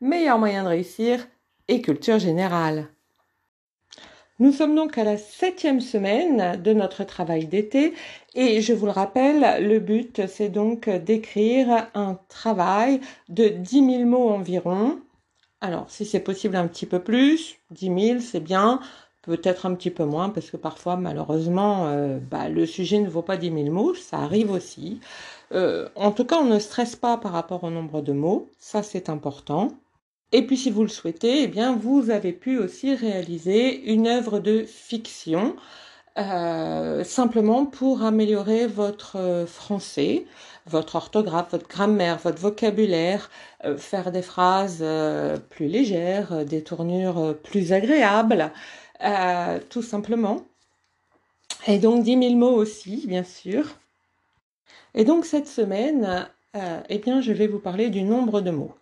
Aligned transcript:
meilleurs 0.00 0.38
moyens 0.38 0.64
de 0.64 0.70
réussir 0.70 1.26
et 1.68 1.80
culture 1.80 2.18
générale. 2.18 2.88
Nous 4.38 4.52
sommes 4.52 4.74
donc 4.74 4.98
à 4.98 5.04
la 5.04 5.16
septième 5.16 5.80
semaine 5.80 6.60
de 6.60 6.74
notre 6.74 7.04
travail 7.04 7.46
d'été 7.46 7.94
et 8.34 8.60
je 8.60 8.74
vous 8.74 8.84
le 8.84 8.92
rappelle, 8.92 9.66
le 9.66 9.78
but 9.78 10.26
c'est 10.26 10.50
donc 10.50 10.90
d'écrire 10.90 11.88
un 11.94 12.18
travail 12.28 13.00
de 13.30 13.48
10 13.48 13.98
000 13.98 14.04
mots 14.04 14.28
environ. 14.28 15.00
Alors 15.62 15.88
si 15.88 16.04
c'est 16.04 16.20
possible 16.20 16.56
un 16.56 16.66
petit 16.66 16.84
peu 16.84 16.98
plus, 16.98 17.56
10 17.70 18.06
000 18.08 18.20
c'est 18.20 18.40
bien, 18.40 18.80
peut-être 19.22 19.64
un 19.64 19.74
petit 19.74 19.90
peu 19.90 20.04
moins 20.04 20.28
parce 20.28 20.50
que 20.50 20.58
parfois 20.58 20.96
malheureusement 20.96 21.86
euh, 21.86 22.18
bah, 22.18 22.50
le 22.50 22.66
sujet 22.66 22.98
ne 22.98 23.08
vaut 23.08 23.22
pas 23.22 23.38
10 23.38 23.50
000 23.50 23.70
mots, 23.70 23.94
ça 23.94 24.18
arrive 24.18 24.50
aussi. 24.50 25.00
Euh, 25.52 25.88
en 25.94 26.12
tout 26.12 26.26
cas 26.26 26.36
on 26.36 26.44
ne 26.44 26.58
stresse 26.58 26.94
pas 26.94 27.16
par 27.16 27.32
rapport 27.32 27.64
au 27.64 27.70
nombre 27.70 28.02
de 28.02 28.12
mots, 28.12 28.50
ça 28.58 28.82
c'est 28.82 29.08
important. 29.08 29.68
Et 30.32 30.46
puis 30.46 30.56
si 30.56 30.70
vous 30.70 30.82
le 30.82 30.88
souhaitez, 30.88 31.42
eh 31.42 31.46
bien 31.46 31.76
vous 31.76 32.10
avez 32.10 32.32
pu 32.32 32.58
aussi 32.58 32.94
réaliser 32.94 33.92
une 33.92 34.06
œuvre 34.06 34.40
de 34.40 34.64
fiction 34.64 35.56
euh, 36.18 37.04
simplement 37.04 37.66
pour 37.66 38.02
améliorer 38.02 38.66
votre 38.66 39.16
euh, 39.16 39.46
français, 39.46 40.24
votre 40.66 40.96
orthographe, 40.96 41.50
votre 41.50 41.68
grammaire, 41.68 42.16
votre 42.16 42.40
vocabulaire, 42.40 43.30
euh, 43.64 43.76
faire 43.76 44.10
des 44.12 44.22
phrases 44.22 44.82
plus 45.50 45.66
légères, 45.66 46.44
des 46.46 46.62
tournures 46.62 47.36
plus 47.42 47.72
agréables, 47.72 48.50
tout 49.68 49.82
simplement. 49.82 50.42
Et 51.66 51.78
donc 51.78 52.02
10 52.02 52.18
000 52.18 52.34
mots 52.36 52.54
aussi, 52.54 53.04
bien 53.06 53.24
sûr. 53.24 53.76
Et 54.94 55.04
donc 55.04 55.26
cette 55.26 55.48
semaine, 55.48 56.28
eh 56.88 56.98
bien, 56.98 57.20
je 57.20 57.32
vais 57.32 57.46
vous 57.46 57.58
parler 57.58 57.90
du 57.90 58.02
nombre 58.02 58.40
de 58.40 58.50
mots 58.50 58.74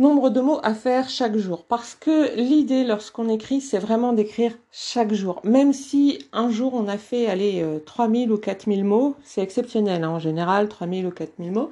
nombre 0.00 0.30
de 0.30 0.40
mots 0.40 0.60
à 0.62 0.74
faire 0.74 1.08
chaque 1.08 1.36
jour. 1.36 1.64
Parce 1.64 1.94
que 1.94 2.34
l'idée 2.36 2.84
lorsqu'on 2.84 3.28
écrit, 3.28 3.60
c'est 3.60 3.78
vraiment 3.78 4.12
d'écrire 4.12 4.52
chaque 4.72 5.12
jour. 5.12 5.40
Même 5.44 5.72
si 5.72 6.18
un 6.32 6.50
jour 6.50 6.74
on 6.74 6.88
a 6.88 6.98
fait, 6.98 7.26
3000 7.84 8.30
euh, 8.30 8.34
ou 8.34 8.38
4000 8.38 8.84
mots, 8.84 9.14
c'est 9.22 9.42
exceptionnel 9.42 10.04
hein, 10.04 10.10
en 10.10 10.18
général, 10.18 10.68
3000 10.68 11.06
ou 11.06 11.10
4000 11.10 11.52
mots. 11.52 11.70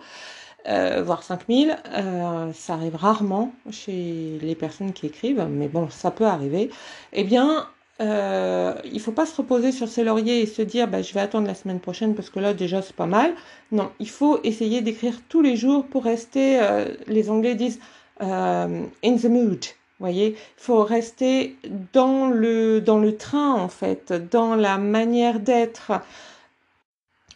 Euh, 0.69 1.03
voire 1.03 1.23
5000, 1.23 1.79
euh, 1.95 2.53
ça 2.53 2.75
arrive 2.75 2.97
rarement 2.97 3.53
chez 3.71 4.39
les 4.43 4.55
personnes 4.55 4.93
qui 4.93 5.07
écrivent, 5.07 5.47
mais 5.49 5.69
bon, 5.69 5.89
ça 5.89 6.11
peut 6.11 6.27
arriver. 6.27 6.69
Eh 7.15 7.25
bien, 7.25 7.67
euh, 8.01 8.75
il 8.85 9.01
faut 9.01 9.11
pas 9.11 9.27
se 9.27 9.35
reposer 9.35 9.73
sur 9.73 9.89
ses 9.89 10.05
lauriers 10.05 10.41
et 10.41 10.47
se 10.47 10.63
dire 10.63 10.87
bah, 10.87 11.03
je 11.03 11.13
vais 11.15 11.21
attendre 11.21 11.49
la 11.49 11.55
semaine 11.55 11.81
prochaine 11.81 12.15
parce 12.15 12.31
que 12.31 12.39
là 12.39 12.55
déjà 12.55 12.81
c'est 12.81 12.95
pas 12.95 13.07
mal. 13.07 13.35
Non, 13.73 13.91
il 13.99 14.09
faut 14.09 14.39
essayer 14.45 14.83
d'écrire 14.83 15.15
tous 15.29 15.43
les 15.43 15.57
jours 15.57 15.85
pour 15.85 16.05
rester, 16.05 16.61
euh, 16.61 16.95
les 17.09 17.29
Anglais 17.29 17.57
disent 17.57 17.81
euh, 18.23 18.85
in 19.05 19.17
the 19.17 19.25
mood. 19.27 19.65
Voyez, 20.01 20.29
il 20.29 20.37
faut 20.57 20.85
rester 20.85 21.57
dans 21.93 22.29
le 22.29 22.81
dans 22.81 22.99
le 22.99 23.17
train 23.17 23.55
en 23.55 23.69
fait, 23.69 24.13
dans 24.13 24.55
la 24.55 24.79
manière 24.79 25.41
d'être. 25.41 25.93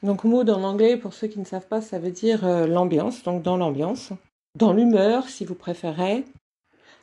Donc 0.02 0.24
mood 0.24 0.48
en 0.48 0.62
anglais, 0.62 0.96
pour 0.96 1.12
ceux 1.12 1.26
qui 1.26 1.40
ne 1.40 1.44
savent 1.44 1.66
pas, 1.66 1.80
ça 1.80 1.98
veut 1.98 2.10
dire 2.10 2.44
euh, 2.46 2.66
l'ambiance, 2.66 3.22
donc 3.22 3.42
dans 3.42 3.56
l'ambiance, 3.56 4.10
dans 4.56 4.72
l'humeur 4.72 5.28
si 5.28 5.44
vous 5.44 5.54
préférez. 5.54 6.24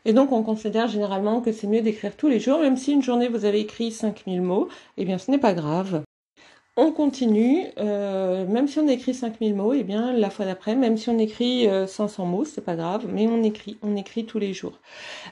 Et 0.06 0.14
donc 0.14 0.32
on 0.32 0.44
considère 0.44 0.88
généralement 0.88 1.42
que 1.42 1.52
c'est 1.52 1.68
mieux 1.68 1.82
d'écrire 1.82 2.16
tous 2.16 2.30
les 2.30 2.40
jours, 2.40 2.60
même 2.60 2.78
si 2.78 2.94
une 2.94 3.04
journée 3.04 3.28
vous 3.28 3.44
avez 3.44 3.60
écrit 3.60 3.92
5000 3.92 4.42
mots, 4.42 4.70
eh 4.98 5.04
bien 5.04 5.18
ce 5.18 5.30
n'est 5.30 5.38
pas 5.38 5.54
grave 5.54 6.04
on 6.80 6.92
continue, 6.92 7.66
euh, 7.78 8.46
même 8.48 8.68
si 8.68 8.80
on 8.80 8.88
écrit 8.88 9.14
5000 9.14 9.54
mots, 9.54 9.74
et 9.74 9.80
eh 9.80 9.84
bien 9.84 10.14
la 10.14 10.30
fois 10.30 10.46
d'après, 10.46 10.76
même 10.76 10.98
si 10.98 11.10
on 11.10 11.20
écrit 11.20 11.68
500 11.88 12.24
euh, 12.24 12.26
mots, 12.26 12.46
c'est 12.46 12.64
pas 12.64 12.76
grave, 12.76 13.06
mais 13.12 13.28
on 13.28 13.44
écrit, 13.44 13.78
on 13.84 13.96
écrit 13.98 14.26
tous 14.26 14.40
les 14.40 14.54
jours. 14.54 14.80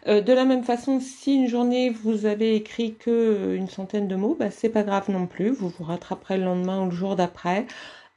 Euh, 0.08 0.22
de 0.22 0.34
la 0.34 0.46
même 0.46 0.64
façon, 0.64 1.00
si 1.00 1.36
une 1.36 1.48
journée 1.48 1.90
vous 1.90 2.26
avez 2.26 2.56
écrit 2.56 2.96
que 2.96 3.56
une 3.56 3.70
centaine 3.70 4.08
de 4.08 4.16
mots, 4.16 4.36
bah, 4.38 4.52
c'est 4.52 4.70
pas 4.70 4.84
grave 4.84 5.10
non 5.10 5.26
plus, 5.26 5.50
vous 5.50 5.70
vous 5.70 5.86
rattraperez 5.86 6.38
le 6.38 6.44
lendemain 6.44 6.82
ou 6.84 6.90
le 6.90 6.96
jour 6.96 7.16
d'après. 7.16 7.66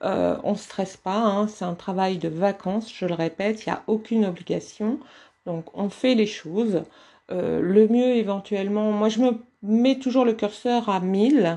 on 0.02 0.54
stresse 0.56 0.96
pas, 0.96 1.20
hein, 1.20 1.46
c'est 1.48 1.64
un 1.64 1.74
travail 1.74 2.18
de 2.18 2.28
vacances, 2.28 2.92
je 2.92 3.06
le 3.06 3.14
répète, 3.14 3.64
il 3.64 3.68
n'y 3.68 3.74
a 3.74 3.82
aucune 3.86 4.24
obligation, 4.24 4.98
donc 5.46 5.66
on 5.74 5.88
fait 5.88 6.14
les 6.14 6.26
choses. 6.26 6.82
le 7.30 7.88
mieux 7.88 8.16
éventuellement, 8.16 8.90
moi 8.92 9.08
je 9.08 9.20
me 9.20 9.32
mets 9.62 9.98
toujours 9.98 10.24
le 10.24 10.32
curseur 10.32 10.88
à 10.88 11.00
1000 11.00 11.46
euh, 11.46 11.56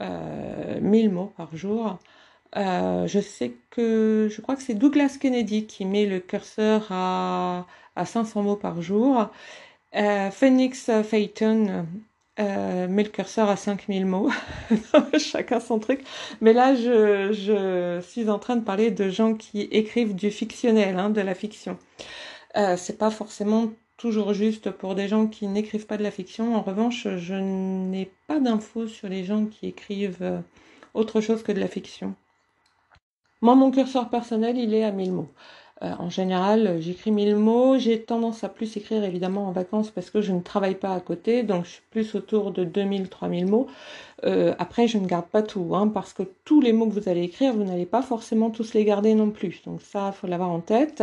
1000 0.00 1.10
mots 1.10 1.32
par 1.36 1.54
jour. 1.56 1.98
Euh, 2.56 3.06
je 3.06 3.18
sais 3.20 3.54
que 3.70 4.28
je 4.30 4.40
crois 4.42 4.56
que 4.56 4.62
c'est 4.62 4.74
Douglas 4.74 5.16
Kennedy 5.18 5.66
qui 5.66 5.86
met 5.86 6.04
le 6.06 6.20
curseur 6.20 6.86
à, 6.90 7.66
à 7.96 8.04
500 8.04 8.42
mots 8.42 8.56
par 8.56 8.82
jour. 8.82 9.30
Euh, 9.94 10.30
Phoenix 10.30 10.90
Phaeton 11.04 11.86
euh, 12.40 12.88
met 12.88 13.04
le 13.04 13.08
curseur 13.10 13.48
à 13.48 13.56
5000 13.56 14.06
mots. 14.06 14.30
Chacun 15.18 15.60
son 15.60 15.78
truc. 15.78 16.04
Mais 16.40 16.52
là, 16.52 16.74
je, 16.74 17.32
je, 17.32 18.00
suis 18.06 18.28
en 18.28 18.38
train 18.38 18.56
de 18.56 18.64
parler 18.64 18.90
de 18.90 19.08
gens 19.08 19.34
qui 19.34 19.62
écrivent 19.62 20.14
du 20.14 20.30
fictionnel, 20.30 20.98
hein, 20.98 21.10
de 21.10 21.20
la 21.20 21.34
fiction. 21.34 21.78
C'est 22.76 22.98
pas 22.98 23.10
forcément 23.10 23.70
toujours 24.02 24.34
juste 24.34 24.72
pour 24.72 24.96
des 24.96 25.06
gens 25.06 25.28
qui 25.28 25.46
n'écrivent 25.46 25.86
pas 25.86 25.96
de 25.96 26.02
la 26.02 26.10
fiction. 26.10 26.56
En 26.56 26.62
revanche, 26.62 27.06
je 27.18 27.34
n'ai 27.34 28.10
pas 28.26 28.40
d'infos 28.40 28.88
sur 28.88 29.08
les 29.08 29.24
gens 29.24 29.46
qui 29.46 29.68
écrivent 29.68 30.22
euh, 30.22 30.40
autre 30.92 31.20
chose 31.20 31.44
que 31.44 31.52
de 31.52 31.60
la 31.60 31.68
fiction. 31.68 32.16
Moi, 33.42 33.54
mon 33.54 33.70
curseur 33.70 34.10
personnel, 34.10 34.58
il 34.58 34.74
est 34.74 34.82
à 34.82 34.90
1000 34.90 35.12
mots. 35.12 35.28
Euh, 35.82 35.92
en 35.98 36.10
général, 36.10 36.76
j'écris 36.80 37.10
1000 37.10 37.36
mots. 37.36 37.78
J'ai 37.78 38.02
tendance 38.02 38.44
à 38.44 38.48
plus 38.48 38.76
écrire 38.76 39.02
évidemment 39.04 39.48
en 39.48 39.52
vacances 39.52 39.90
parce 39.90 40.10
que 40.10 40.20
je 40.20 40.32
ne 40.32 40.40
travaille 40.40 40.76
pas 40.76 40.94
à 40.94 41.00
côté, 41.00 41.42
donc 41.42 41.64
je 41.64 41.70
suis 41.70 41.82
plus 41.90 42.14
autour 42.14 42.52
de 42.52 42.64
2000, 42.64 43.08
3000 43.08 43.46
mots. 43.46 43.66
Euh, 44.24 44.54
après, 44.58 44.86
je 44.86 44.98
ne 44.98 45.06
garde 45.06 45.26
pas 45.26 45.42
tout, 45.42 45.74
hein, 45.74 45.88
parce 45.88 46.12
que 46.12 46.22
tous 46.44 46.60
les 46.60 46.72
mots 46.72 46.86
que 46.86 46.92
vous 46.92 47.08
allez 47.08 47.22
écrire, 47.24 47.52
vous 47.54 47.64
n'allez 47.64 47.86
pas 47.86 48.02
forcément 48.02 48.50
tous 48.50 48.74
les 48.74 48.84
garder 48.84 49.14
non 49.14 49.30
plus. 49.30 49.62
Donc 49.66 49.80
ça, 49.82 50.12
faut 50.12 50.26
l'avoir 50.28 50.50
en 50.50 50.60
tête. 50.60 51.02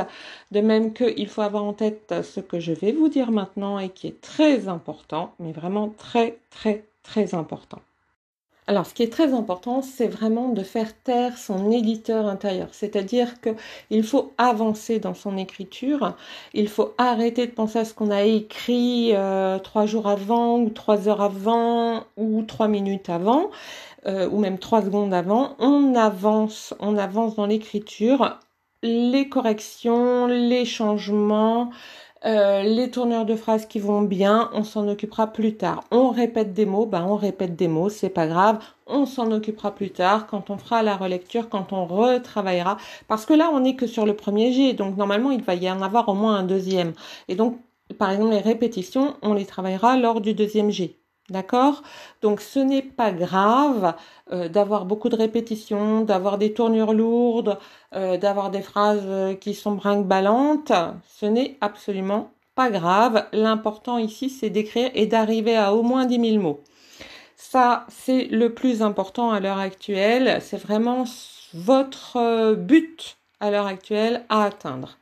De 0.51 0.61
même 0.61 0.93
qu'il 0.93 1.27
faut 1.27 1.41
avoir 1.41 1.63
en 1.65 1.73
tête 1.73 2.13
ce 2.23 2.39
que 2.39 2.59
je 2.59 2.71
vais 2.71 2.93
vous 2.93 3.09
dire 3.09 3.31
maintenant 3.31 3.79
et 3.79 3.89
qui 3.89 4.07
est 4.07 4.21
très 4.21 4.67
important, 4.69 5.33
mais 5.39 5.51
vraiment 5.51 5.89
très, 5.89 6.37
très, 6.51 6.85
très 7.03 7.35
important. 7.35 7.79
Alors, 8.69 8.85
ce 8.85 8.93
qui 8.93 9.01
est 9.01 9.11
très 9.11 9.33
important, 9.33 9.81
c'est 9.81 10.05
vraiment 10.07 10.49
de 10.49 10.61
faire 10.61 10.93
taire 11.01 11.39
son 11.39 11.71
éditeur 11.71 12.27
intérieur. 12.27 12.67
C'est-à-dire 12.71 13.41
qu'il 13.41 14.03
faut 14.03 14.31
avancer 14.37 14.99
dans 14.99 15.15
son 15.15 15.37
écriture. 15.37 16.15
Il 16.53 16.67
faut 16.67 16.93
arrêter 16.99 17.47
de 17.47 17.51
penser 17.51 17.79
à 17.79 17.85
ce 17.85 17.95
qu'on 17.95 18.11
a 18.11 18.21
écrit 18.21 19.15
euh, 19.15 19.57
trois 19.57 19.87
jours 19.87 20.07
avant, 20.07 20.59
ou 20.59 20.69
trois 20.69 21.09
heures 21.09 21.23
avant, 21.23 22.03
ou 22.15 22.43
trois 22.43 22.67
minutes 22.67 23.09
avant, 23.09 23.49
euh, 24.05 24.29
ou 24.29 24.37
même 24.37 24.59
trois 24.59 24.83
secondes 24.83 25.15
avant. 25.15 25.55
On 25.57 25.95
avance, 25.95 26.75
on 26.79 26.95
avance 26.95 27.33
dans 27.33 27.47
l'écriture. 27.47 28.37
Les 28.83 29.29
corrections, 29.29 30.27
les 30.27 30.65
changements, 30.65 31.71
euh, 32.25 32.63
les 32.63 32.91
tourneurs 32.91 33.25
de 33.25 33.35
phrases 33.35 33.65
qui 33.65 33.79
vont 33.79 34.01
bien, 34.01 34.49
on 34.53 34.63
s'en 34.63 34.87
occupera 34.89 35.27
plus 35.27 35.55
tard. 35.55 35.83
On 35.91 36.09
répète 36.09 36.53
des 36.53 36.65
mots, 36.65 36.85
ben 36.85 37.05
on 37.05 37.15
répète 37.15 37.55
des 37.55 37.69
mots, 37.69 37.89
c'est 37.89 38.09
pas 38.09 38.27
grave. 38.27 38.59
On 38.87 39.05
s'en 39.05 39.31
occupera 39.31 39.73
plus 39.73 39.91
tard 39.91 40.27
quand 40.27 40.49
on 40.49 40.57
fera 40.57 40.83
la 40.83 40.97
relecture, 40.97 41.47
quand 41.49 41.71
on 41.71 41.85
retravaillera. 41.85 42.77
Parce 43.07 43.25
que 43.25 43.33
là, 43.33 43.49
on 43.53 43.61
n'est 43.61 43.75
que 43.75 43.87
sur 43.87 44.05
le 44.05 44.15
premier 44.15 44.51
G, 44.51 44.73
donc 44.73 44.97
normalement, 44.97 45.31
il 45.31 45.43
va 45.43 45.55
y 45.55 45.71
en 45.71 45.81
avoir 45.81 46.09
au 46.09 46.13
moins 46.13 46.35
un 46.35 46.43
deuxième. 46.43 46.93
Et 47.29 47.35
donc, 47.35 47.57
par 47.97 48.11
exemple, 48.11 48.31
les 48.31 48.39
répétitions, 48.41 49.15
on 49.21 49.33
les 49.33 49.45
travaillera 49.45 49.97
lors 49.97 50.21
du 50.21 50.33
deuxième 50.33 50.71
G. 50.71 50.98
D'accord? 51.29 51.83
Donc 52.21 52.41
ce 52.41 52.59
n'est 52.59 52.81
pas 52.81 53.11
grave 53.11 53.93
euh, 54.31 54.49
d'avoir 54.49 54.85
beaucoup 54.85 55.09
de 55.09 55.15
répétitions, 55.15 56.01
d'avoir 56.01 56.37
des 56.37 56.53
tournures 56.53 56.93
lourdes, 56.93 57.59
euh, 57.95 58.17
d'avoir 58.17 58.49
des 58.49 58.61
phrases 58.61 59.03
euh, 59.05 59.35
qui 59.35 59.53
sont 59.53 59.73
brinque-ballantes. 59.73 60.71
Ce 61.07 61.25
n'est 61.25 61.57
absolument 61.61 62.31
pas 62.55 62.71
grave. 62.71 63.25
L'important 63.31 63.97
ici, 63.97 64.29
c'est 64.29 64.49
d'écrire 64.49 64.89
et 64.95 65.05
d'arriver 65.05 65.55
à 65.55 65.73
au 65.73 65.83
moins 65.83 66.05
10 66.05 66.31
000 66.31 66.41
mots. 66.41 66.61
Ça, 67.35 67.85
c'est 67.89 68.25
le 68.25 68.53
plus 68.53 68.81
important 68.81 69.31
à 69.31 69.39
l'heure 69.39 69.59
actuelle. 69.59 70.39
C'est 70.41 70.57
vraiment 70.57 71.05
votre 71.53 72.55
but 72.55 73.17
à 73.39 73.51
l'heure 73.51 73.67
actuelle 73.67 74.25
à 74.29 74.43
atteindre. 74.43 74.97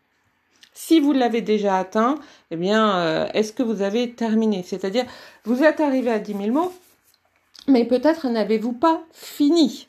Si 0.79 0.99
vous 0.99 1.11
l'avez 1.11 1.41
déjà 1.41 1.79
atteint, 1.79 2.19
eh 2.51 2.55
bien, 2.55 2.99
euh, 2.99 3.27
est-ce 3.33 3.51
que 3.51 3.63
vous 3.63 3.81
avez 3.81 4.11
terminé? 4.11 4.61
C'est-à-dire, 4.61 5.05
vous 5.43 5.63
êtes 5.63 5.79
arrivé 5.79 6.11
à 6.11 6.19
10 6.19 6.33
000 6.33 6.51
mots, 6.51 6.71
mais 7.67 7.83
peut-être 7.83 8.27
n'avez-vous 8.27 8.73
pas 8.73 9.01
fini. 9.11 9.87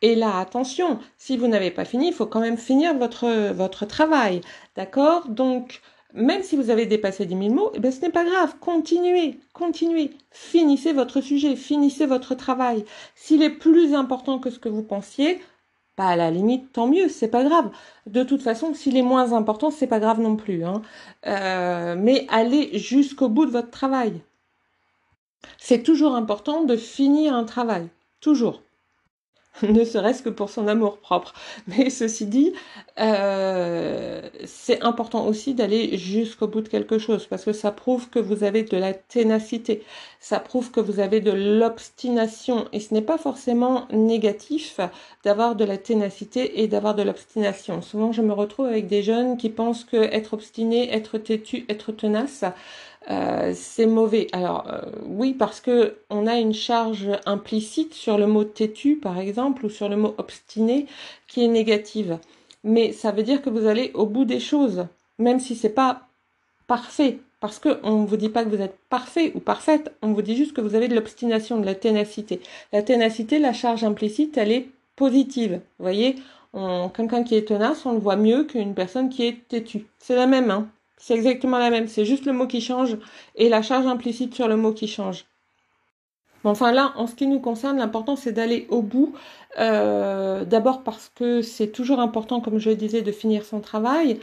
Et 0.00 0.14
là, 0.14 0.38
attention, 0.38 1.00
si 1.18 1.36
vous 1.36 1.48
n'avez 1.48 1.70
pas 1.70 1.84
fini, 1.84 2.08
il 2.08 2.14
faut 2.14 2.24
quand 2.24 2.40
même 2.40 2.56
finir 2.56 2.96
votre, 2.96 3.84
travail. 3.84 4.40
D'accord? 4.74 5.28
Donc, 5.28 5.82
même 6.14 6.42
si 6.42 6.56
vous 6.56 6.70
avez 6.70 6.86
dépassé 6.86 7.26
10 7.26 7.36
000 7.36 7.54
mots, 7.54 7.70
eh 7.74 7.90
ce 7.90 8.00
n'est 8.00 8.10
pas 8.10 8.24
grave. 8.24 8.54
Continuez, 8.60 9.38
continuez. 9.52 10.12
Finissez 10.30 10.94
votre 10.94 11.20
sujet, 11.20 11.56
finissez 11.56 12.06
votre 12.06 12.34
travail. 12.34 12.86
S'il 13.14 13.42
est 13.42 13.50
plus 13.50 13.92
important 13.92 14.38
que 14.38 14.48
ce 14.48 14.58
que 14.58 14.70
vous 14.70 14.82
pensiez, 14.82 15.42
bah, 15.98 16.06
à 16.06 16.16
la 16.16 16.30
limite, 16.30 16.72
tant 16.72 16.86
mieux, 16.86 17.08
c'est 17.08 17.28
pas 17.28 17.42
grave. 17.42 17.70
De 18.06 18.22
toute 18.22 18.40
façon, 18.42 18.72
s'il 18.72 18.96
est 18.96 19.02
moins 19.02 19.32
important, 19.32 19.72
c'est 19.72 19.88
pas 19.88 19.98
grave 19.98 20.20
non 20.20 20.36
plus. 20.36 20.64
Hein. 20.64 20.82
Euh, 21.26 21.96
mais 21.98 22.24
allez 22.30 22.78
jusqu'au 22.78 23.28
bout 23.28 23.46
de 23.46 23.50
votre 23.50 23.70
travail. 23.70 24.22
C'est 25.58 25.82
toujours 25.82 26.14
important 26.14 26.62
de 26.62 26.76
finir 26.76 27.34
un 27.34 27.42
travail. 27.44 27.88
Toujours. 28.20 28.62
ne 29.62 29.84
serait-ce 29.84 30.22
que 30.22 30.28
pour 30.28 30.50
son 30.50 30.68
amour 30.68 30.98
propre. 30.98 31.34
Mais 31.66 31.90
ceci 31.90 32.26
dit, 32.26 32.52
euh, 33.00 34.22
c'est 34.44 34.82
important 34.82 35.26
aussi 35.26 35.54
d'aller 35.54 35.96
jusqu'au 35.96 36.46
bout 36.46 36.60
de 36.60 36.68
quelque 36.68 36.98
chose 36.98 37.26
parce 37.26 37.44
que 37.44 37.52
ça 37.52 37.70
prouve 37.70 38.08
que 38.10 38.18
vous 38.18 38.44
avez 38.44 38.62
de 38.62 38.76
la 38.76 38.94
ténacité, 38.94 39.82
ça 40.20 40.40
prouve 40.40 40.70
que 40.70 40.80
vous 40.80 41.00
avez 41.00 41.20
de 41.20 41.32
l'obstination 41.32 42.66
et 42.72 42.80
ce 42.80 42.94
n'est 42.94 43.02
pas 43.02 43.18
forcément 43.18 43.86
négatif 43.92 44.80
d'avoir 45.24 45.54
de 45.54 45.64
la 45.64 45.78
ténacité 45.78 46.62
et 46.62 46.68
d'avoir 46.68 46.94
de 46.94 47.02
l'obstination. 47.02 47.82
Souvent, 47.82 48.12
je 48.12 48.22
me 48.22 48.32
retrouve 48.32 48.66
avec 48.66 48.86
des 48.86 49.02
jeunes 49.02 49.36
qui 49.36 49.50
pensent 49.50 49.84
que 49.84 49.96
être 49.96 50.34
obstiné, 50.34 50.92
être 50.94 51.18
têtu, 51.18 51.64
être 51.68 51.92
tenace, 51.92 52.44
euh, 53.10 53.52
c'est 53.54 53.86
mauvais. 53.86 54.28
Alors 54.32 54.66
euh, 54.68 54.82
oui, 55.06 55.32
parce 55.34 55.60
que 55.60 55.96
on 56.10 56.26
a 56.26 56.36
une 56.36 56.54
charge 56.54 57.08
implicite 57.26 57.94
sur 57.94 58.18
le 58.18 58.26
mot 58.26 58.44
têtu, 58.44 58.96
par 58.96 59.18
exemple, 59.18 59.66
ou 59.66 59.70
sur 59.70 59.88
le 59.88 59.96
mot 59.96 60.14
obstiné, 60.18 60.86
qui 61.26 61.44
est 61.44 61.48
négative. 61.48 62.18
Mais 62.64 62.92
ça 62.92 63.12
veut 63.12 63.22
dire 63.22 63.40
que 63.40 63.50
vous 63.50 63.66
allez 63.66 63.90
au 63.94 64.06
bout 64.06 64.24
des 64.24 64.40
choses, 64.40 64.86
même 65.18 65.40
si 65.40 65.54
c'est 65.56 65.68
pas 65.70 66.08
parfait. 66.66 67.18
Parce 67.40 67.60
qu'on 67.60 68.02
ne 68.02 68.06
vous 68.06 68.16
dit 68.16 68.28
pas 68.28 68.44
que 68.44 68.48
vous 68.50 68.60
êtes 68.60 68.76
parfait 68.90 69.32
ou 69.34 69.40
parfaite, 69.40 69.92
on 70.02 70.12
vous 70.12 70.22
dit 70.22 70.36
juste 70.36 70.54
que 70.54 70.60
vous 70.60 70.74
avez 70.74 70.88
de 70.88 70.94
l'obstination, 70.94 71.60
de 71.60 71.66
la 71.66 71.76
ténacité. 71.76 72.40
La 72.72 72.82
ténacité, 72.82 73.38
la 73.38 73.52
charge 73.52 73.84
implicite, 73.84 74.36
elle 74.36 74.50
est 74.50 74.68
positive. 74.96 75.60
Vous 75.78 75.84
voyez, 75.84 76.16
quelqu'un 76.94 77.22
qui 77.22 77.36
est 77.36 77.46
tenace, 77.46 77.86
on 77.86 77.92
le 77.92 78.00
voit 78.00 78.16
mieux 78.16 78.44
qu'une 78.44 78.74
personne 78.74 79.08
qui 79.08 79.24
est 79.24 79.46
têtue. 79.48 79.86
C'est 80.00 80.16
la 80.16 80.26
même, 80.26 80.50
hein. 80.50 80.68
C'est 80.98 81.14
exactement 81.14 81.58
la 81.58 81.70
même, 81.70 81.88
c'est 81.88 82.04
juste 82.04 82.26
le 82.26 82.32
mot 82.32 82.46
qui 82.46 82.60
change 82.60 82.96
et 83.36 83.48
la 83.48 83.62
charge 83.62 83.86
implicite 83.86 84.34
sur 84.34 84.48
le 84.48 84.56
mot 84.56 84.72
qui 84.72 84.88
change. 84.88 85.26
enfin 86.44 86.72
là, 86.72 86.92
en 86.96 87.06
ce 87.06 87.14
qui 87.14 87.26
nous 87.26 87.40
concerne, 87.40 87.78
l'important 87.78 88.16
c'est 88.16 88.32
d'aller 88.32 88.66
au 88.70 88.82
bout. 88.82 89.14
Euh, 89.58 90.44
d'abord 90.44 90.82
parce 90.82 91.10
que 91.14 91.42
c'est 91.42 91.68
toujours 91.68 92.00
important, 92.00 92.40
comme 92.40 92.58
je 92.58 92.70
le 92.70 92.76
disais, 92.76 93.02
de 93.02 93.12
finir 93.12 93.44
son 93.44 93.60
travail, 93.60 94.20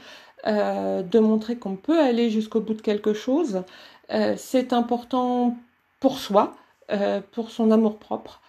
euh, 0.48 1.01
de 1.04 1.19
montrer 1.19 1.57
qu'on 1.57 1.75
peut 1.77 2.00
aller 2.00 2.30
jusqu'au 2.30 2.62
bout 2.62 2.74
de 2.74 2.81
quelque 2.81 3.13
chose. 3.13 3.63
Euh, 4.12 4.36
c'est 4.38 4.74
important 4.74 5.57
pour 6.00 6.19
soi, 6.19 6.56
pour 7.31 7.50
son 7.51 7.71
amour 7.71 7.98
propre. 8.00 8.42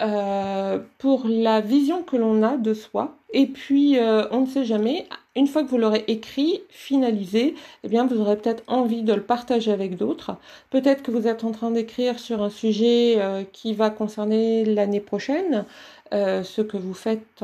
Euh, 0.00 0.80
pour 0.98 1.28
la 1.28 1.60
vision 1.60 2.02
que 2.02 2.16
l'on 2.16 2.42
a 2.42 2.56
de 2.56 2.74
soi. 2.74 3.14
Et 3.32 3.46
puis, 3.46 3.96
euh, 3.96 4.26
on 4.32 4.40
ne 4.40 4.46
sait 4.46 4.64
jamais, 4.64 5.06
une 5.36 5.46
fois 5.46 5.62
que 5.62 5.68
vous 5.68 5.78
l'aurez 5.78 6.02
écrit, 6.08 6.62
finalisé, 6.68 7.54
eh 7.84 7.88
bien, 7.88 8.04
vous 8.04 8.20
aurez 8.20 8.36
peut-être 8.36 8.64
envie 8.66 9.04
de 9.04 9.14
le 9.14 9.22
partager 9.22 9.70
avec 9.70 9.96
d'autres. 9.96 10.36
Peut-être 10.70 11.04
que 11.04 11.12
vous 11.12 11.28
êtes 11.28 11.44
en 11.44 11.52
train 11.52 11.70
d'écrire 11.70 12.18
sur 12.18 12.42
un 12.42 12.50
sujet 12.50 13.18
euh, 13.18 13.44
qui 13.52 13.72
va 13.72 13.90
concerner 13.90 14.64
l'année 14.64 15.00
prochaine, 15.00 15.64
ce 16.12 16.60
que 16.62 16.76
vous 16.76 16.94
faites 16.94 17.42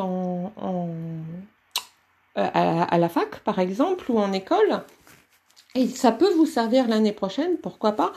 à 2.37 2.99
la 2.99 3.09
fac, 3.09 3.41
par 3.41 3.59
exemple, 3.59 4.11
ou 4.11 4.19
en 4.19 4.33
école. 4.33 4.83
Et 5.77 5.87
ça 5.87 6.11
peut 6.11 6.33
vous 6.35 6.47
servir 6.47 6.89
l'année 6.89 7.13
prochaine, 7.13 7.57
pourquoi 7.59 7.93
pas 7.93 8.13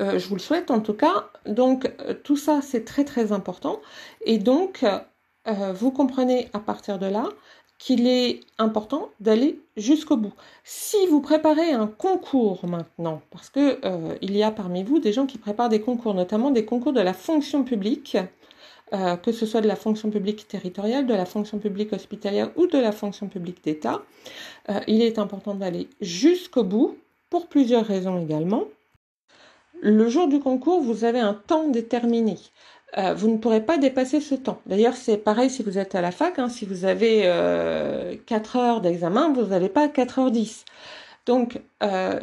euh, 0.00 0.18
Je 0.18 0.28
vous 0.28 0.34
le 0.34 0.40
souhaite 0.40 0.70
en 0.70 0.80
tout 0.80 0.92
cas. 0.92 1.30
Donc 1.46 1.90
euh, 2.00 2.14
tout 2.14 2.36
ça, 2.36 2.60
c'est 2.62 2.84
très 2.84 3.04
très 3.04 3.32
important. 3.32 3.80
Et 4.24 4.38
donc, 4.38 4.84
euh, 4.84 5.72
vous 5.72 5.90
comprenez 5.90 6.50
à 6.52 6.58
partir 6.58 6.98
de 6.98 7.06
là 7.06 7.28
qu'il 7.78 8.06
est 8.08 8.40
important 8.58 9.08
d'aller 9.20 9.60
jusqu'au 9.76 10.16
bout. 10.16 10.34
Si 10.64 10.96
vous 11.06 11.20
préparez 11.20 11.72
un 11.72 11.86
concours 11.86 12.66
maintenant, 12.66 13.22
parce 13.30 13.50
que 13.50 13.80
il 14.20 14.36
y 14.36 14.42
a 14.42 14.50
parmi 14.50 14.82
vous 14.82 14.98
des 14.98 15.12
gens 15.12 15.26
qui 15.26 15.38
préparent 15.38 15.68
des 15.68 15.80
concours, 15.80 16.12
notamment 16.12 16.50
des 16.50 16.64
concours 16.64 16.92
de 16.92 17.00
la 17.00 17.14
fonction 17.14 17.62
publique, 17.62 18.18
que 19.22 19.32
ce 19.32 19.46
soit 19.46 19.60
de 19.60 19.68
la 19.68 19.76
fonction 19.76 20.10
publique 20.10 20.48
territoriale, 20.48 21.06
de 21.06 21.14
la 21.14 21.26
fonction 21.26 21.58
publique 21.58 21.92
hospitalière 21.92 22.50
ou 22.56 22.66
de 22.66 22.78
la 22.78 22.92
fonction 22.92 23.28
publique 23.28 23.62
d'État, 23.62 24.02
il 24.86 25.02
est 25.02 25.18
important 25.18 25.54
d'aller 25.54 25.88
jusqu'au 26.00 26.64
bout 26.64 26.96
pour 27.30 27.48
plusieurs 27.48 27.84
raisons 27.84 28.20
également. 28.22 28.64
Le 29.80 30.08
jour 30.08 30.28
du 30.28 30.40
concours, 30.40 30.80
vous 30.80 31.04
avez 31.04 31.20
un 31.20 31.34
temps 31.34 31.68
déterminé. 31.68 32.36
Euh, 32.96 33.14
vous 33.14 33.28
ne 33.28 33.36
pourrez 33.36 33.60
pas 33.60 33.76
dépasser 33.76 34.20
ce 34.20 34.34
temps. 34.34 34.60
D'ailleurs, 34.66 34.94
c'est 34.94 35.18
pareil 35.18 35.50
si 35.50 35.62
vous 35.62 35.78
êtes 35.78 35.94
à 35.94 36.00
la 36.00 36.10
fac. 36.10 36.38
Hein. 36.38 36.48
si 36.48 36.64
vous 36.64 36.84
avez 36.84 37.22
4 38.26 38.56
euh, 38.56 38.60
heures 38.60 38.80
d'examen, 38.80 39.32
vous 39.32 39.46
n'avez 39.46 39.68
pas 39.68 39.88
4h10. 39.88 40.64
Donc, 41.28 41.60
euh, 41.84 42.18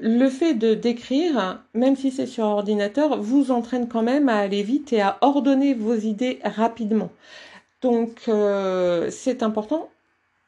le 0.00 0.30
fait 0.30 0.54
de 0.54 0.72
d'écrire, 0.72 1.62
même 1.74 1.96
si 1.96 2.10
c'est 2.10 2.26
sur 2.26 2.44
ordinateur, 2.44 3.20
vous 3.20 3.50
entraîne 3.50 3.88
quand 3.88 4.02
même 4.02 4.30
à 4.30 4.38
aller 4.38 4.62
vite 4.62 4.94
et 4.94 5.02
à 5.02 5.18
ordonner 5.20 5.74
vos 5.74 5.96
idées 5.96 6.38
rapidement. 6.42 7.10
Donc, 7.82 8.30
c'est 9.10 9.42
important, 9.42 9.90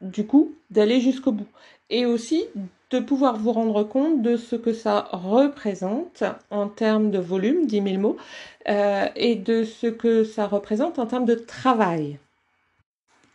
du 0.01 0.25
coup, 0.25 0.53
d'aller 0.71 1.01
jusqu'au 1.01 1.33
bout. 1.33 1.49
Et 1.91 2.07
aussi 2.07 2.47
de 2.91 3.01
pouvoir 3.01 3.37
vous 3.37 3.53
rendre 3.53 3.83
compte 3.83 4.23
de 4.23 4.37
ce 4.37 4.57
que 4.57 4.73
ça 4.73 5.09
représente 5.13 6.23
en 6.51 6.69
termes 6.69 7.11
de 7.11 7.19
volume, 7.19 7.67
10 7.67 7.83
000 7.83 7.99
mots, 7.99 8.17
euh, 8.69 9.07
et 9.17 9.35
de 9.35 9.65
ce 9.65 9.89
que 9.89 10.25
ça 10.25 10.47
représente 10.47 10.99
en 10.99 11.07
termes 11.07 11.25
de 11.25 11.35
travail. 11.35 12.19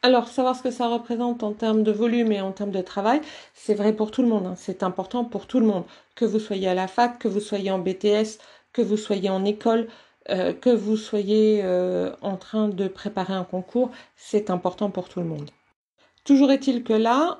Alors, 0.03 0.27
savoir 0.27 0.55
ce 0.55 0.63
que 0.63 0.71
ça 0.71 0.87
représente 0.87 1.43
en 1.43 1.53
termes 1.53 1.83
de 1.83 1.91
volume 1.91 2.31
et 2.31 2.41
en 2.41 2.51
termes 2.51 2.71
de 2.71 2.81
travail, 2.81 3.21
c'est 3.53 3.75
vrai 3.75 3.93
pour 3.93 4.09
tout 4.09 4.23
le 4.23 4.27
monde. 4.27 4.47
Hein. 4.47 4.55
C'est 4.57 4.81
important 4.81 5.25
pour 5.25 5.45
tout 5.45 5.59
le 5.59 5.67
monde. 5.67 5.83
Que 6.15 6.25
vous 6.25 6.39
soyez 6.39 6.67
à 6.67 6.73
la 6.73 6.87
fac, 6.87 7.19
que 7.19 7.27
vous 7.27 7.39
soyez 7.39 7.69
en 7.69 7.77
BTS, 7.77 8.39
que 8.73 8.81
vous 8.81 8.97
soyez 8.97 9.29
en 9.29 9.45
école, 9.45 9.87
euh, 10.29 10.53
que 10.53 10.69
vous 10.69 10.97
soyez 10.97 11.61
euh, 11.63 12.15
en 12.21 12.37
train 12.37 12.67
de 12.67 12.87
préparer 12.87 13.33
un 13.33 13.43
concours, 13.43 13.89
c'est 14.15 14.51
important 14.51 14.91
pour 14.91 15.09
tout 15.09 15.19
le 15.19 15.25
monde. 15.25 15.49
Toujours 16.23 16.51
est-il 16.51 16.83
que 16.83 16.93
là, 16.93 17.39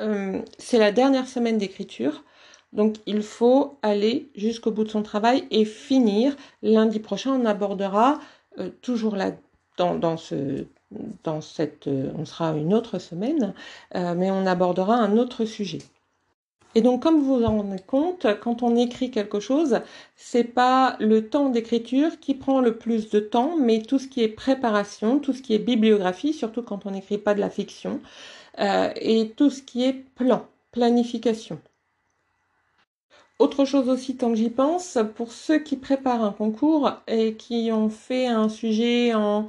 euh, 0.00 0.42
c'est 0.58 0.78
la 0.78 0.90
dernière 0.90 1.28
semaine 1.28 1.56
d'écriture. 1.56 2.24
Donc 2.72 2.96
il 3.06 3.22
faut 3.22 3.78
aller 3.82 4.30
jusqu'au 4.34 4.72
bout 4.72 4.84
de 4.84 4.90
son 4.90 5.02
travail 5.02 5.46
et 5.52 5.64
finir. 5.64 6.36
Lundi 6.62 6.98
prochain, 6.98 7.32
on 7.32 7.46
abordera 7.46 8.18
toujours 8.82 9.14
là 9.14 9.30
dans, 9.78 10.16
ce 10.16 10.66
dans 11.24 11.40
cette 11.40 11.86
euh, 11.86 12.10
on 12.16 12.24
sera 12.24 12.56
une 12.56 12.74
autre 12.74 12.98
semaine, 12.98 13.54
mais 13.94 14.30
on 14.30 14.46
abordera 14.46 14.94
un 14.94 15.16
autre 15.16 15.44
sujet. 15.44 15.80
Et 16.74 16.82
donc, 16.82 17.02
comme 17.02 17.20
vous 17.20 17.38
vous 17.38 17.44
en 17.44 17.56
rendez 17.56 17.82
compte, 17.84 18.26
quand 18.40 18.62
on 18.62 18.76
écrit 18.76 19.10
quelque 19.10 19.40
chose, 19.40 19.80
c'est 20.16 20.44
pas 20.44 20.96
le 21.00 21.28
temps 21.28 21.48
d'écriture 21.48 22.20
qui 22.20 22.34
prend 22.34 22.60
le 22.60 22.76
plus 22.76 23.08
de 23.08 23.20
temps, 23.20 23.56
mais 23.58 23.82
tout 23.82 23.98
ce 23.98 24.06
qui 24.06 24.22
est 24.22 24.28
préparation, 24.28 25.18
tout 25.18 25.32
ce 25.32 25.42
qui 25.42 25.54
est 25.54 25.58
bibliographie, 25.58 26.32
surtout 26.32 26.62
quand 26.62 26.84
on 26.86 26.90
n'écrit 26.90 27.18
pas 27.18 27.34
de 27.34 27.40
la 27.40 27.50
fiction, 27.50 28.00
euh, 28.60 28.90
et 28.96 29.30
tout 29.30 29.50
ce 29.50 29.62
qui 29.62 29.84
est 29.84 29.94
plan, 30.14 30.46
planification. 30.72 31.58
Autre 33.38 33.64
chose 33.64 33.88
aussi, 33.88 34.16
tant 34.16 34.30
que 34.30 34.36
j'y 34.36 34.50
pense, 34.50 34.98
pour 35.14 35.32
ceux 35.32 35.60
qui 35.60 35.76
préparent 35.76 36.24
un 36.24 36.32
concours 36.32 36.92
et 37.06 37.34
qui 37.34 37.70
ont 37.72 37.88
fait 37.88 38.26
un 38.26 38.48
sujet 38.48 39.14
en, 39.14 39.48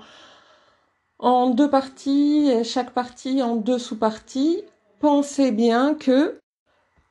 en 1.20 1.50
deux 1.50 1.70
parties, 1.70 2.50
chaque 2.64 2.92
partie 2.92 3.44
en 3.44 3.58
deux 3.58 3.78
sous-parties, 3.78 4.64
pensez 5.00 5.52
bien 5.52 5.94
que, 5.94 6.40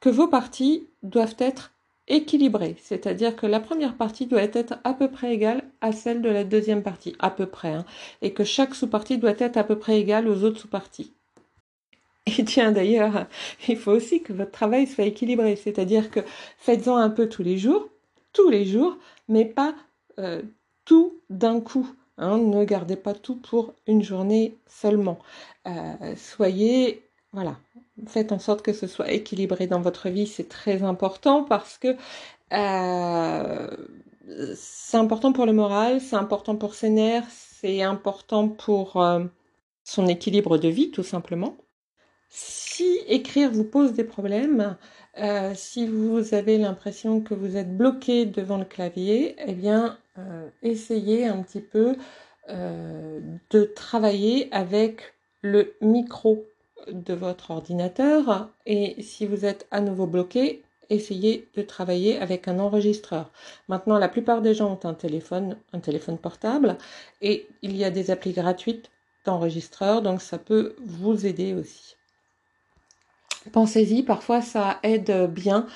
vos 0.04 0.26
parties 0.26 0.88
doivent 1.02 1.36
être 1.38 1.72
équilibrées. 2.08 2.76
C'est-à-dire 2.80 3.36
que 3.36 3.46
la 3.46 3.60
première 3.60 3.94
partie 3.94 4.26
doit 4.26 4.42
être 4.42 4.78
à 4.84 4.94
peu 4.94 5.10
près 5.10 5.34
égale 5.34 5.62
à 5.82 5.92
celle 5.92 6.22
de 6.22 6.30
la 6.30 6.44
deuxième 6.44 6.82
partie, 6.82 7.14
à 7.18 7.28
peu 7.28 7.44
près, 7.44 7.74
hein, 7.74 7.84
et 8.22 8.32
que 8.32 8.44
chaque 8.44 8.74
sous-partie 8.74 9.18
doit 9.18 9.34
être 9.38 9.58
à 9.58 9.64
peu 9.64 9.78
près 9.78 10.00
égale 10.00 10.26
aux 10.28 10.44
autres 10.44 10.60
sous-parties. 10.60 11.12
Et 12.38 12.44
tiens, 12.44 12.72
d'ailleurs, 12.72 13.26
il 13.68 13.76
faut 13.76 13.92
aussi 13.92 14.22
que 14.22 14.32
votre 14.32 14.50
travail 14.50 14.86
soit 14.86 15.04
équilibré, 15.04 15.56
c'est-à-dire 15.56 16.10
que 16.10 16.20
faites-en 16.58 16.96
un 16.96 17.10
peu 17.10 17.28
tous 17.28 17.42
les 17.42 17.58
jours, 17.58 17.88
tous 18.32 18.48
les 18.48 18.64
jours, 18.64 18.96
mais 19.28 19.44
pas 19.44 19.74
euh, 20.18 20.42
tout 20.84 21.20
d'un 21.28 21.60
coup. 21.60 21.88
Hein. 22.18 22.38
ne 22.38 22.64
gardez 22.64 22.96
pas 22.96 23.14
tout 23.14 23.36
pour 23.36 23.74
une 23.86 24.02
journée 24.02 24.56
seulement. 24.66 25.18
Euh, 25.66 26.14
soyez, 26.16 27.02
voilà, 27.32 27.56
Faites 28.06 28.32
en 28.32 28.38
sorte 28.38 28.62
que 28.62 28.72
ce 28.72 28.86
soit 28.86 29.10
équilibré 29.10 29.66
dans 29.66 29.80
votre 29.80 30.08
vie, 30.08 30.26
c'est 30.26 30.48
très 30.48 30.82
important 30.82 31.42
parce 31.42 31.78
que 31.78 31.96
euh, 32.52 33.70
c'est 34.54 34.96
important 34.96 35.32
pour 35.32 35.46
le 35.46 35.52
moral, 35.52 36.00
c'est 36.00 36.16
important 36.16 36.56
pour 36.56 36.74
ses 36.74 36.90
nerfs, 36.90 37.26
c'est 37.30 37.82
important 37.82 38.48
pour 38.48 39.02
euh, 39.02 39.24
son 39.84 40.06
équilibre 40.06 40.58
de 40.58 40.68
vie 40.68 40.90
tout 40.90 41.02
simplement. 41.02 41.56
Si 42.28 43.00
écrire 43.06 43.50
vous 43.50 43.64
pose 43.64 43.92
des 43.94 44.04
problèmes, 44.04 44.76
euh, 45.18 45.52
si 45.54 45.86
vous 45.86 46.34
avez 46.34 46.58
l'impression 46.58 47.20
que 47.20 47.34
vous 47.34 47.56
êtes 47.56 47.76
bloqué 47.76 48.26
devant 48.26 48.58
le 48.58 48.64
clavier, 48.64 49.34
eh 49.44 49.54
bien, 49.54 49.98
euh, 50.18 50.48
essayez 50.62 51.26
un 51.26 51.42
petit 51.42 51.60
peu 51.60 51.96
euh, 52.50 53.20
de 53.50 53.64
travailler 53.64 54.48
avec 54.52 55.14
le 55.42 55.74
micro 55.80 56.44
de 56.90 57.14
votre 57.14 57.50
ordinateur. 57.50 58.50
Et 58.66 59.02
si 59.02 59.26
vous 59.26 59.44
êtes 59.44 59.66
à 59.70 59.80
nouveau 59.80 60.06
bloqué, 60.06 60.62
essayez 60.90 61.48
de 61.54 61.62
travailler 61.62 62.18
avec 62.18 62.48
un 62.48 62.58
enregistreur. 62.58 63.30
Maintenant, 63.68 63.98
la 63.98 64.08
plupart 64.08 64.42
des 64.42 64.54
gens 64.54 64.72
ont 64.72 64.88
un 64.88 64.94
téléphone, 64.94 65.56
un 65.72 65.80
téléphone 65.80 66.18
portable, 66.18 66.78
et 67.20 67.46
il 67.62 67.76
y 67.76 67.84
a 67.84 67.90
des 67.90 68.10
applis 68.10 68.32
gratuites 68.32 68.90
d'enregistreur, 69.24 70.02
donc 70.02 70.22
ça 70.22 70.38
peut 70.38 70.76
vous 70.84 71.26
aider 71.26 71.54
aussi. 71.54 71.97
Pensez-y, 73.52 74.02
parfois 74.02 74.42
ça 74.42 74.78
aide 74.82 75.30
bien 75.32 75.66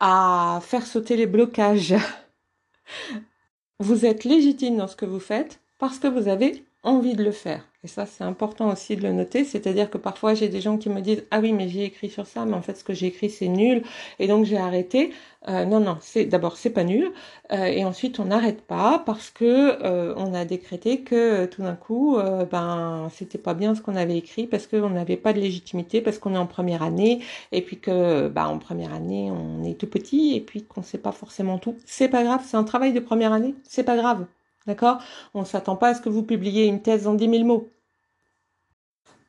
à 0.00 0.60
faire 0.62 0.86
sauter 0.86 1.16
les 1.16 1.26
blocages. 1.26 1.94
Vous 3.80 4.04
êtes 4.06 4.24
légitime 4.24 4.76
dans 4.76 4.88
ce 4.88 4.96
que 4.96 5.06
vous 5.06 5.20
faites 5.20 5.60
parce 5.78 6.00
que 6.00 6.08
vous 6.08 6.26
avez 6.26 6.64
envie 6.82 7.14
de 7.14 7.22
le 7.22 7.30
faire. 7.30 7.67
Et 7.84 7.88
ça, 7.88 8.06
c'est 8.06 8.24
important 8.24 8.72
aussi 8.72 8.96
de 8.96 9.02
le 9.02 9.12
noter. 9.12 9.44
C'est-à-dire 9.44 9.88
que 9.88 9.98
parfois, 9.98 10.34
j'ai 10.34 10.48
des 10.48 10.60
gens 10.60 10.78
qui 10.78 10.88
me 10.88 11.00
disent 11.00 11.24
Ah 11.30 11.38
oui, 11.38 11.52
mais 11.52 11.68
j'ai 11.68 11.84
écrit 11.84 12.10
sur 12.10 12.26
ça, 12.26 12.44
mais 12.44 12.54
en 12.54 12.62
fait, 12.62 12.76
ce 12.76 12.82
que 12.82 12.92
j'ai 12.92 13.06
écrit, 13.06 13.30
c'est 13.30 13.46
nul. 13.46 13.82
Et 14.18 14.26
donc, 14.26 14.44
j'ai 14.46 14.56
arrêté. 14.58 15.12
Euh, 15.48 15.64
non, 15.64 15.78
non, 15.78 15.96
c'est 16.00 16.24
d'abord, 16.24 16.56
c'est 16.56 16.70
pas 16.70 16.82
nul. 16.82 17.12
Euh, 17.52 17.66
et 17.66 17.84
ensuite, 17.84 18.18
on 18.18 18.24
n'arrête 18.26 18.62
pas 18.62 18.98
parce 19.06 19.30
que 19.30 19.44
euh, 19.84 20.12
on 20.16 20.34
a 20.34 20.44
décrété 20.44 21.02
que 21.02 21.46
tout 21.46 21.62
d'un 21.62 21.76
coup, 21.76 22.18
ben, 22.50 23.08
c'était 23.12 23.38
pas 23.38 23.54
bien 23.54 23.74
ce 23.76 23.80
qu'on 23.80 23.94
avait 23.96 24.16
écrit 24.18 24.46
parce 24.48 24.66
qu'on 24.66 24.90
n'avait 24.90 25.16
pas 25.16 25.32
de 25.32 25.38
légitimité, 25.40 26.00
parce 26.00 26.18
qu'on 26.18 26.34
est 26.34 26.38
en 26.38 26.46
première 26.46 26.82
année. 26.82 27.20
Et 27.52 27.62
puis 27.62 27.78
que, 27.78 28.28
ben, 28.28 28.46
en 28.46 28.58
première 28.58 28.92
année, 28.92 29.30
on 29.30 29.62
est 29.64 29.74
tout 29.78 29.88
petit 29.88 30.34
et 30.34 30.40
puis 30.40 30.64
qu'on 30.64 30.82
sait 30.82 30.98
pas 30.98 31.12
forcément 31.12 31.58
tout. 31.58 31.76
C'est 31.86 32.08
pas 32.08 32.24
grave, 32.24 32.42
c'est 32.44 32.56
un 32.56 32.64
travail 32.64 32.92
de 32.92 33.00
première 33.00 33.32
année. 33.32 33.54
C'est 33.64 33.84
pas 33.84 33.96
grave. 33.96 34.26
D'accord? 34.68 34.98
On 35.32 35.40
ne 35.40 35.46
s'attend 35.46 35.76
pas 35.76 35.88
à 35.88 35.94
ce 35.94 36.02
que 36.02 36.10
vous 36.10 36.22
publiez 36.22 36.66
une 36.66 36.82
thèse 36.82 37.06
en 37.06 37.14
10 37.14 37.30
000 37.30 37.44
mots. 37.44 37.70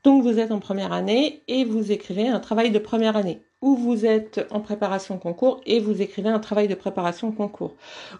Donc 0.04 0.22
vous 0.22 0.38
êtes 0.38 0.52
en 0.52 0.60
première 0.60 0.92
année 0.92 1.44
et 1.48 1.64
vous 1.64 1.94
écrivez 1.94 2.28
un 2.28 2.42
travail 2.42 2.72
de 2.72 2.80
première 2.80 3.16
année. 3.16 3.42
Ou 3.62 3.76
vous 3.76 4.06
êtes 4.06 4.46
en 4.52 4.60
préparation 4.60 5.18
concours 5.18 5.62
et 5.66 5.80
vous 5.80 6.02
écrivez 6.02 6.30
un 6.30 6.40
travail 6.40 6.68
de 6.68 6.76
préparation 6.76 7.32
concours. 7.32 7.76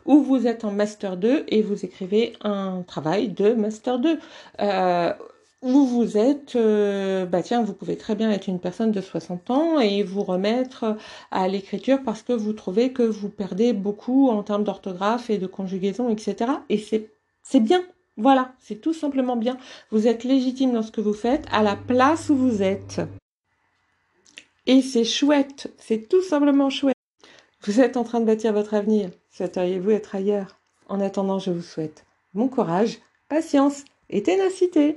Ou 0.06 0.22
vous 0.22 0.48
êtes 0.48 0.64
en 0.64 0.72
master 0.72 1.18
2 1.18 1.46
et 1.50 1.62
vous 1.62 1.86
écrivez 1.86 2.34
un 2.42 2.84
travail 2.84 3.28
de 3.28 3.54
master 3.54 4.00
2. 4.00 4.18
Euh, 4.62 5.14
ou 5.62 5.86
vous 5.86 6.18
êtes, 6.18 6.56
euh, 6.56 7.26
bah 7.26 7.44
tiens, 7.44 7.64
vous 7.64 7.74
pouvez 7.74 7.98
très 7.98 8.16
bien 8.16 8.32
être 8.32 8.48
une 8.48 8.60
personne 8.60 8.92
de 8.92 9.02
60 9.02 9.50
ans 9.50 9.80
et 9.80 10.04
vous 10.04 10.24
remettre 10.24 10.96
à 11.32 11.48
l'écriture 11.48 12.02
parce 12.04 12.22
que 12.22 12.32
vous 12.32 12.54
trouvez 12.54 12.94
que 12.94 13.04
vous 13.04 13.30
perdez 13.30 13.74
beaucoup 13.74 14.30
en 14.30 14.42
termes 14.44 14.64
d'orthographe 14.64 15.30
et 15.30 15.38
de 15.38 15.48
conjugaison, 15.48 16.10
etc. 16.10 16.52
Et 16.70 16.78
c'est 16.78 17.60
bien. 17.60 17.84
Voilà, 18.16 18.54
c'est 18.60 18.82
tout 18.82 18.94
simplement 18.94 19.36
bien. 19.36 19.58
Vous 19.92 20.08
êtes 20.08 20.24
légitime 20.24 20.74
dans 20.74 20.82
ce 20.82 20.92
que 20.92 21.02
vous 21.02 21.14
faites 21.14 21.46
à 21.52 21.62
la 21.62 21.76
place 21.76 22.30
où 22.30 22.36
vous 22.36 22.62
êtes. 22.62 23.02
Et 24.66 24.82
c'est 24.82 25.06
chouette, 25.06 25.74
c'est 25.78 26.08
tout 26.08 26.22
simplement 26.22 26.70
chouette. 26.70 26.96
Vous 27.64 27.82
êtes 27.82 27.98
en 27.98 28.04
train 28.04 28.20
de 28.22 28.26
bâtir 28.26 28.54
votre 28.54 28.74
avenir. 28.74 29.10
Souhaiteriez-vous 29.32 29.92
être 29.92 30.16
ailleurs? 30.16 30.58
En 30.88 31.02
attendant, 31.02 31.40
je 31.40 31.52
vous 31.52 31.62
souhaite 31.62 32.06
bon 32.34 32.48
courage, 32.48 33.00
patience 33.28 33.84
et 34.10 34.24
ténacité. 34.24 34.96